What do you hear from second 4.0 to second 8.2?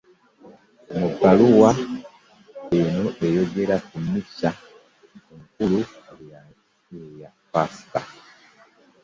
"Missa enkulu" eya Paska.